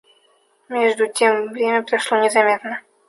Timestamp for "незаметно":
2.17-2.81